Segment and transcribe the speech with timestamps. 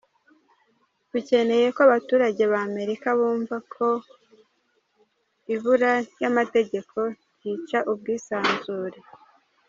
[1.11, 3.87] Dukeneye ko abaturage ba Amerika bumva ko
[5.53, 6.97] ibura ryamategeko
[7.35, 8.99] ryica ubwisanzure».